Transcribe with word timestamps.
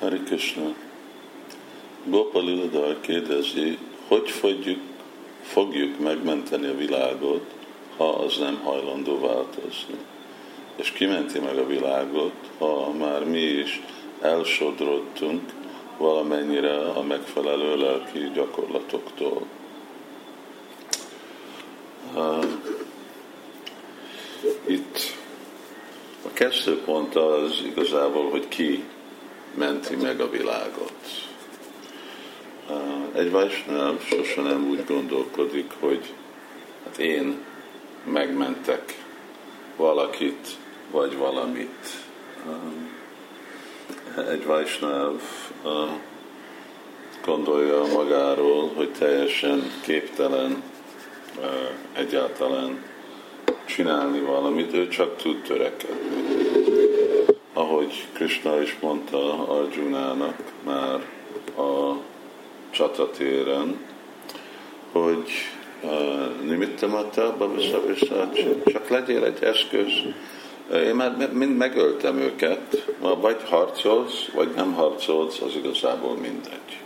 Hari 0.00 0.18
Krishna. 0.18 0.74
Gopalilodar 2.04 3.00
kérdezi, 3.00 3.78
hogy 4.08 4.30
fogjuk, 4.30 4.80
fogjuk 5.42 5.98
megmenteni 5.98 6.66
a 6.66 6.76
világot, 6.76 7.54
ha 7.96 8.08
az 8.08 8.36
nem 8.38 8.60
hajlandó 8.62 9.20
változni. 9.20 9.94
És 10.76 10.90
kimenti 10.90 11.38
meg 11.38 11.58
a 11.58 11.66
világot, 11.66 12.32
ha 12.58 12.92
már 12.92 13.24
mi 13.24 13.40
is 13.40 13.82
elsodrodtunk 14.20 15.52
valamennyire 15.96 16.78
a 16.78 17.02
megfelelő 17.02 17.76
lelki 17.76 18.30
gyakorlatoktól. 18.34 19.46
Itt 24.66 24.98
a 26.26 26.32
kezdőpont 26.32 27.16
az 27.16 27.62
igazából, 27.64 28.30
hogy 28.30 28.48
ki 28.48 28.84
menti 29.58 29.96
meg 29.96 30.20
a 30.20 30.30
világot. 30.30 30.92
Egy 33.14 33.30
Vajsnáv 33.30 34.02
sosem 34.02 34.44
nem 34.44 34.68
úgy 34.68 34.84
gondolkodik, 34.86 35.70
hogy 35.78 36.12
hát 36.84 36.98
én 36.98 37.44
megmentek 38.04 39.04
valakit, 39.76 40.48
vagy 40.90 41.16
valamit. 41.16 41.86
Egy 44.30 44.46
Vajsnáv 44.46 45.20
gondolja 47.24 47.86
magáról, 47.86 48.72
hogy 48.74 48.92
teljesen 48.92 49.72
képtelen 49.82 50.62
egyáltalán 51.92 52.82
csinálni 53.64 54.20
valamit, 54.20 54.72
ő 54.74 54.88
csak 54.88 55.16
tud 55.16 55.42
törekedni. 55.42 56.47
Ahogy 57.88 58.06
Krishna 58.12 58.60
is 58.60 58.76
mondta 58.80 59.48
Arjunának 59.48 60.36
már 60.64 61.06
a 61.56 61.96
csatatéren, 62.70 63.80
hogy 64.92 65.30
nimittamata, 66.42 67.36
vissza 67.86 68.30
csak 68.64 68.88
legyél 68.88 69.24
egy 69.24 69.42
eszköz. 69.42 69.92
Én 70.72 70.94
már 70.94 71.32
mind 71.32 71.56
megöltem 71.56 72.18
őket, 72.18 72.86
vagy 72.98 73.42
harcolsz, 73.44 74.28
vagy 74.34 74.52
nem 74.54 74.72
harcolsz, 74.72 75.40
az 75.40 75.54
igazából 75.56 76.14
mindegy. 76.14 76.80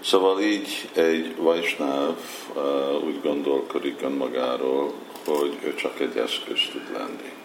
Szóval 0.00 0.40
így 0.40 0.88
egy 0.94 1.36
Vajsnáv 1.36 2.18
uh, 2.54 3.04
úgy 3.04 3.20
gondolkodik 3.22 4.02
önmagáról, 4.02 4.92
hogy 5.24 5.58
ő 5.64 5.74
csak 5.74 6.00
egy 6.00 6.16
eszköz 6.16 6.60
tud 6.72 6.92
lenni. 6.92 7.39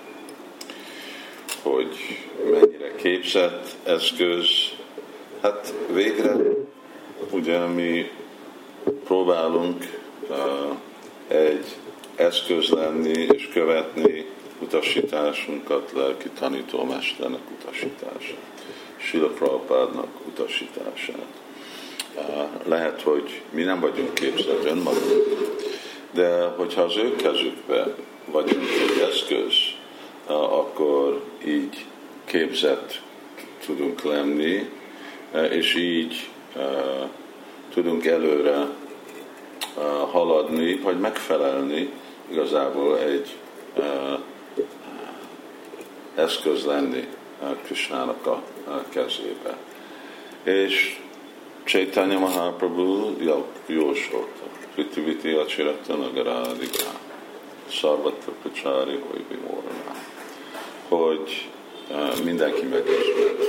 Hogy 1.65 2.19
mennyire 2.51 2.95
képzett 2.95 3.75
eszköz, 3.83 4.47
hát 5.41 5.73
végre 5.93 6.35
ugye 7.31 7.65
mi 7.65 8.11
próbálunk 9.03 9.99
uh, 10.29 10.37
egy 11.27 11.65
eszköz 12.15 12.69
lenni 12.69 13.27
és 13.33 13.49
követni 13.53 14.25
utasításunkat, 14.59 15.91
lelki 15.95 16.29
tanítómesternek 16.29 17.41
utasítását, 17.59 18.65
Sila 18.97 19.27
Prabhupádnak 19.27 20.25
utasítását. 20.27 21.27
Lehet, 22.65 23.01
hogy 23.01 23.41
mi 23.49 23.63
nem 23.63 23.79
vagyunk 23.79 24.13
képzett 24.13 24.65
önmagunk, 24.65 25.53
de 26.11 26.43
hogyha 26.57 26.81
az 26.81 26.97
ő 26.97 27.15
kezükbe 27.15 27.95
vagyunk 28.25 28.69
egy 28.69 29.01
eszköz, 29.09 29.64
akkor 30.27 31.23
így 31.45 31.85
képzett 32.25 33.01
tudunk 33.65 34.03
lenni, 34.03 34.69
és 35.49 35.75
így 35.75 36.29
tudunk 37.73 38.05
előre 38.05 38.67
haladni, 40.11 40.75
vagy 40.75 40.99
megfelelni 40.99 41.89
igazából 42.31 42.99
egy 42.99 43.35
eszköz 46.15 46.65
lenni 46.65 47.07
Krisnának 47.63 48.25
a 48.25 48.41
kezébe. 48.89 49.57
És 50.43 50.99
Chaitanya 51.63 52.19
Mahaprabhu 52.19 53.15
jósolta. 53.65 54.43
Pritiviti 54.73 55.31
Acsirata 55.31 55.95
Nagarádika. 55.95 56.89
Sarvatra 57.67 58.33
Pacsári 58.43 58.99
Hojbi 59.09 59.37
Hogy 60.87 61.49
eh, 61.91 62.23
mindenki 62.23 62.65
megismerve 62.65 63.45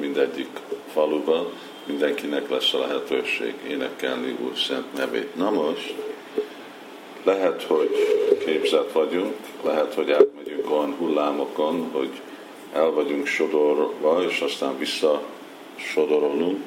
mindegyik 0.00 0.58
faluban, 0.92 1.46
mindenkinek 1.84 2.50
lesz 2.50 2.74
a 2.74 2.78
lehetőség 2.78 3.54
énekelni 3.68 4.36
Úr 4.44 4.58
szent 4.58 4.92
nevét. 4.94 5.34
Na 5.36 5.50
most, 5.50 5.94
lehet, 7.24 7.62
hogy 7.62 7.90
képzett 8.44 8.92
vagyunk, 8.92 9.34
lehet, 9.64 9.94
hogy 9.94 10.10
átmegyünk 10.10 10.70
olyan 10.70 10.94
hullámokon, 10.98 11.88
hogy 11.92 12.10
el 12.72 12.90
vagyunk 12.90 13.26
sodorva, 13.26 14.22
és 14.28 14.40
aztán 14.40 14.78
visszasodorolunk, 14.78 16.60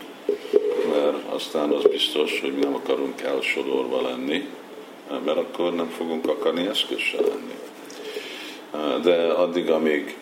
mert 0.89 1.33
aztán 1.33 1.71
az 1.71 1.83
biztos, 1.83 2.39
hogy 2.41 2.53
mi 2.53 2.59
nem 2.59 2.75
akarunk 2.75 3.21
elsodorva 3.21 4.01
lenni, 4.01 4.47
mert 5.25 5.37
akkor 5.37 5.75
nem 5.75 5.89
fogunk 5.89 6.27
akarni 6.27 6.67
eszközse 6.67 7.21
lenni. 7.21 7.53
De 9.03 9.31
addig, 9.31 9.69
amíg 9.69 10.15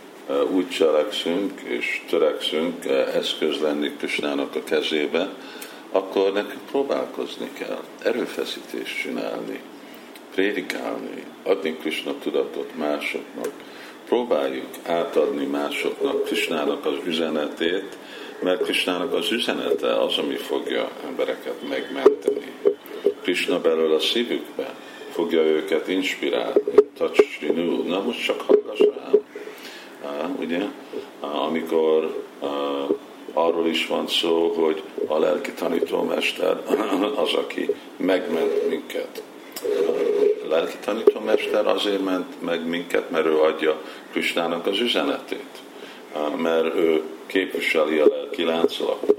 úgy 0.52 0.70
cselekszünk 0.70 1.62
és 1.62 2.02
törekszünk 2.10 2.86
eszköz 3.14 3.60
lenni 3.62 3.92
Krisnának 3.98 4.56
a 4.56 4.64
kezébe, 4.64 5.30
akkor 5.92 6.34
nekünk 6.34 6.66
próbálkozni 6.72 7.50
kell, 7.54 7.84
erőfeszítést 8.04 9.02
csinálni, 9.02 9.60
prédikálni, 10.34 11.24
adni 11.44 11.78
Krishna 11.78 12.14
tudatot 12.24 12.76
másoknak, 12.78 13.52
próbáljuk 14.08 14.70
átadni 14.86 15.46
másoknak 15.46 16.24
Krisnának 16.24 16.86
az 16.86 16.98
üzenetét, 17.06 17.98
mert 18.40 18.64
Krisnának 18.64 19.14
az 19.14 19.32
üzenete 19.32 20.02
az, 20.02 20.18
ami 20.18 20.36
fogja 20.36 20.90
embereket 21.06 21.70
megmenteni. 21.70 22.52
Krishna 23.22 23.62
belőle 23.62 23.96
a 23.96 24.00
szívükbe 24.00 24.74
fogja 25.12 25.42
őket 25.42 25.88
inspirálni. 25.88 26.62
Tacsrinú, 26.98 27.88
na 27.88 28.02
most 28.02 28.24
csak 28.24 28.63
hallgass 28.78 28.96
rám. 28.96 29.22
Uh, 30.04 30.40
ugye? 30.40 30.62
Amikor 31.20 32.24
arról 33.34 33.68
is 33.68 33.88
van 33.88 34.08
szó, 34.08 34.48
hogy 34.48 34.84
a 35.08 35.20
lelki 35.20 35.52
tanítómester 35.52 36.58
az, 37.24 37.34
aki 37.34 37.70
megment 37.98 38.70
minket. 38.70 39.24
A 40.44 40.48
lelki 40.48 40.78
tanítómester 40.86 41.68
azért 41.68 42.04
ment 42.04 42.42
meg 42.42 42.68
minket, 42.68 43.10
mert 43.10 43.26
ő 43.26 43.40
adja 43.40 43.82
Krisnának 44.12 44.68
az 44.68 44.80
üzenetét. 44.80 45.62
Mert 46.38 46.76
ő 46.76 47.02
képviseli 47.26 48.00
a 48.00 48.06
lelki 48.06 48.44
láncolatot. 48.44 49.18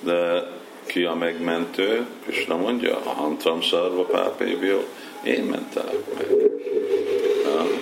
De 0.00 0.50
ki 0.86 1.04
a 1.04 1.14
megmentő? 1.14 2.06
Krishna 2.24 2.56
mondja, 2.56 2.96
a 3.04 3.08
hantam 3.08 3.62
szarva 3.62 4.02
pápébjó, 4.02 4.78
én 5.24 5.42
mentelek 5.42 6.14
meg. 6.18 6.26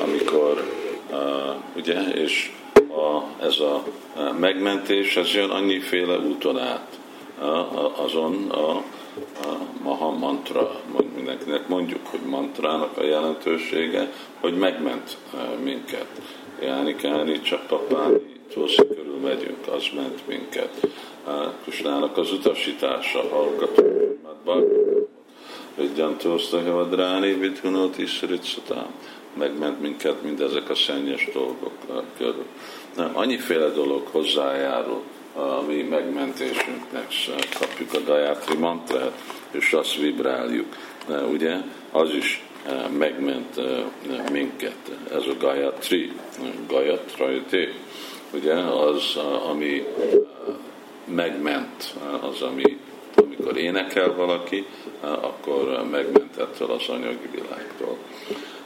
Amikor, 0.04 0.64
ugye, 1.76 2.00
és 2.00 2.52
a, 2.76 3.44
ez 3.44 3.58
a 3.58 3.84
megmentés, 4.38 5.16
ez 5.16 5.34
jön 5.34 5.50
annyiféle 5.50 6.18
úton 6.18 6.58
át. 6.58 6.98
Azon 7.96 8.50
a, 8.50 8.70
a 8.70 8.84
maha 9.82 10.10
mantra, 10.10 10.80
mindenkinek 11.14 11.68
mondjuk, 11.68 12.06
hogy 12.06 12.20
mantrának 12.20 12.98
a 12.98 13.04
jelentősége, 13.04 14.12
hogy 14.40 14.58
megment 14.58 15.16
minket. 15.62 16.06
Jáni, 16.62 16.96
Káni, 16.96 17.40
Csapapáni, 17.40 18.20
Tószi 18.54 18.86
körül 18.88 19.18
megyünk, 19.22 19.66
az 19.76 19.84
ment 19.94 20.26
minket. 20.26 20.86
Kusnának 21.64 22.16
az 22.16 22.32
utasítása, 22.32 23.28
hallgatunk, 23.30 23.94
Vidjantószta 25.76 26.62
Havadráni, 26.62 27.32
Vidhunót 27.32 27.98
Isritszatám. 27.98 28.86
Megment 29.38 29.80
minket 29.80 30.22
mindezek 30.22 30.70
a 30.70 30.74
szennyes 30.74 31.28
dolgok 31.32 31.72
körül. 32.16 32.46
Nem, 32.96 33.10
annyiféle 33.12 33.68
dolog 33.68 34.06
hozzájárul 34.06 35.02
a 35.34 35.62
mi 35.66 35.82
megmentésünknek. 35.82 37.06
Kapjuk 37.58 37.92
a 37.94 38.04
Gayatri 38.04 38.56
mantrát, 38.56 39.22
és 39.50 39.72
azt 39.72 39.96
vibráljuk. 39.96 40.76
Ugye, 41.30 41.56
az 41.90 42.10
is 42.10 42.42
megment 42.98 43.60
minket. 44.30 44.76
Ez 45.12 45.22
a 45.26 45.36
Gayatri, 45.38 46.12
Gayatrajté 46.68 47.72
ugye, 48.34 48.54
az, 48.54 49.16
ami 49.50 49.86
megment, 51.04 51.94
az, 52.20 52.42
ami, 52.42 52.78
amikor 53.44 53.62
énekel 53.62 54.14
valaki, 54.14 54.66
akkor 55.00 55.86
megment 55.90 56.36
ettől 56.36 56.70
az 56.70 56.88
anyagi 56.88 57.28
világtól. 57.32 57.96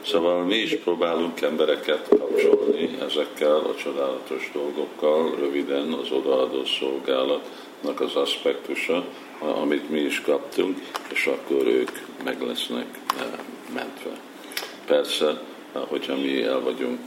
Szóval 0.05 0.43
mi 0.43 0.55
is 0.55 0.75
próbálunk 0.75 1.41
embereket 1.41 2.07
kapcsolni 2.09 2.97
ezekkel 3.01 3.55
a 3.55 3.75
csodálatos 3.75 4.51
dolgokkal, 4.53 5.35
röviden 5.39 5.93
az 5.93 6.11
odaadó 6.11 6.65
szolgálatnak 6.65 8.01
az 8.01 8.15
aspektusa, 8.15 9.05
amit 9.39 9.89
mi 9.89 9.99
is 9.99 10.21
kaptunk, 10.21 10.77
és 11.11 11.25
akkor 11.25 11.67
ők 11.67 11.91
meg 12.23 12.41
lesznek 12.41 12.99
mentve. 13.73 14.19
Persze, 14.85 15.41
hogyha 15.71 16.15
mi 16.15 16.41
el 16.41 16.59
vagyunk 16.59 16.99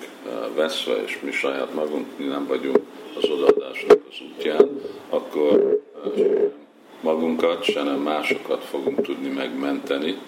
veszve, 0.55 1.03
és 1.05 1.19
mi 1.23 1.31
saját 1.31 1.75
magunk 1.75 2.07
mi 2.17 2.25
nem 2.25 2.47
vagyunk 2.47 2.81
az 3.17 3.29
odaadásnak 3.29 3.99
az 4.11 4.17
útján, 4.29 4.81
akkor 5.09 5.81
magunkat, 7.13 7.63
se 7.63 7.83
nem 7.83 7.99
másokat 7.99 8.65
fogunk 8.65 9.03
tudni 9.03 9.29
megmenteni, 9.29 10.19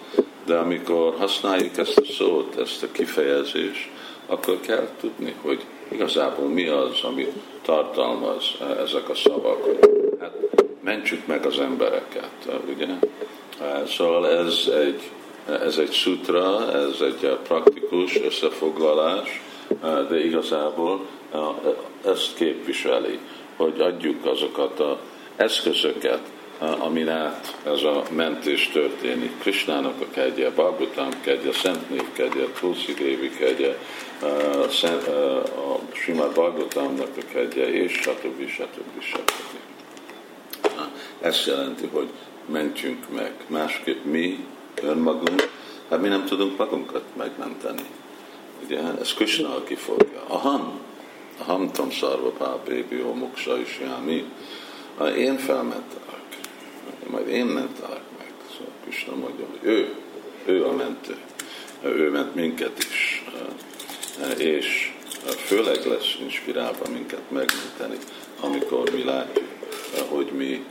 de 0.47 0.57
amikor 0.57 1.15
használjuk 1.19 1.77
ezt 1.77 1.99
a 1.99 2.13
szót, 2.13 2.59
ezt 2.61 2.83
a 2.83 2.93
kifejezést, 2.93 3.91
akkor 4.27 4.61
kell 4.61 4.89
tudni, 5.01 5.35
hogy 5.43 5.65
igazából 5.89 6.49
mi 6.49 6.69
az, 6.69 7.03
amit 7.03 7.33
tartalmaz 7.63 8.45
ezek 8.85 9.09
a 9.09 9.15
szavak, 9.15 9.65
hát 10.21 10.33
mentsük 10.81 11.27
meg 11.27 11.47
az 11.47 11.59
embereket, 11.59 12.31
ugye? 12.75 12.87
Szóval 13.87 14.31
ez 14.31 14.71
egy, 14.75 15.03
ez 15.47 15.79
egy 15.79 15.93
sutra, 15.93 16.73
ez 16.73 17.01
egy 17.01 17.39
praktikus 17.43 18.21
összefoglalás, 18.21 19.43
de 20.09 20.25
igazából 20.25 21.07
ezt 22.05 22.35
képviseli, 22.35 23.19
hogy 23.57 23.81
adjuk 23.81 24.27
azokat 24.27 24.81
az 24.81 24.97
eszközöket, 25.37 26.21
amin 26.59 27.09
át 27.09 27.57
ez 27.65 27.83
a 27.83 28.03
mentés 28.11 28.69
történik. 28.69 29.39
Krisnának 29.39 30.01
a 30.01 30.07
kegye, 30.11 30.51
Bhagavatam 30.51 31.09
kegye, 31.21 31.53
Szent 31.53 31.91
Név 31.91 32.13
kegye, 32.13 32.45
Tulsi 32.59 32.95
Dévi 32.95 33.31
kegye, 33.31 33.79
a 34.23 35.79
Simát 35.93 36.33
Bhagavatamnak 36.33 37.17
a 37.17 37.33
kegye, 37.33 37.73
és 37.73 37.93
stb. 37.93 38.49
stb. 38.49 39.01
stb. 39.01 39.31
Ez 41.21 41.45
jelenti, 41.47 41.87
hogy 41.93 42.09
mentjünk 42.47 43.11
meg. 43.15 43.33
Másképp 43.47 44.05
mi, 44.05 44.47
önmagunk, 44.83 45.51
hát 45.91 46.01
mi 46.01 46.09
nem 46.09 46.25
tudunk 46.25 46.59
magunkat 46.59 47.05
megmenteni. 47.17 47.83
Ugye, 48.65 48.81
ez 49.01 49.15
Krishna, 49.15 49.57
aki 49.57 49.75
fogja. 49.75 50.23
Aham, 50.27 50.81
aham 51.39 51.73
tam 51.73 51.91
szarva 51.91 52.31
pápébi, 52.31 52.97
muksa 52.97 53.59
is 53.59 53.81
mi. 54.05 54.25
Én 55.17 55.39
felmentem 55.39 56.14
majd 57.15 57.29
én 57.29 57.47
mentelek 57.47 58.03
meg. 58.19 58.33
Szóval 58.53 58.73
Krishna 58.83 59.15
mondja, 59.15 59.47
hogy 59.51 59.59
ő, 59.63 59.95
ő 60.45 60.65
a 60.67 60.73
mentő. 60.73 61.17
Ő 61.83 62.11
ment 62.11 62.35
minket 62.35 62.79
is. 62.79 63.25
És 64.39 64.93
főleg 65.37 65.87
lesz 65.87 66.17
inspirálva 66.21 66.89
minket 66.93 67.31
megmenteni, 67.31 67.99
amikor 68.41 68.91
mi 68.91 69.05
látjuk, 69.05 69.49
hogy 70.09 70.27
mi 70.27 70.65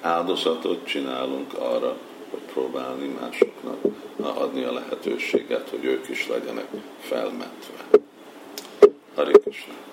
áldozatot 0.00 0.86
csinálunk 0.86 1.54
arra, 1.54 1.96
hogy 2.30 2.40
próbálni 2.52 3.16
másoknak 3.20 3.78
adni 4.16 4.64
a 4.64 4.72
lehetőséget, 4.72 5.68
hogy 5.68 5.84
ők 5.84 6.08
is 6.08 6.28
legyenek 6.28 6.66
felmentve. 7.00 7.74
Krishna. 9.14 9.89